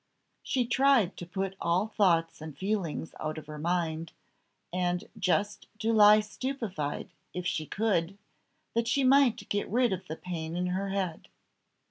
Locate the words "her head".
10.65-11.27